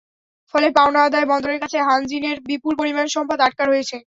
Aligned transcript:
ফলে 0.53 0.67
পাওনা 0.77 0.99
আদায়ে 1.03 1.29
বন্দরের 1.31 1.61
কাছে 1.63 1.77
হানজিনের 1.87 2.37
বিপুল 2.49 2.73
পরিমাণ 2.79 3.05
সম্পদ 3.15 3.37
আটকা 3.47 3.63
রয়েছে। 3.65 3.97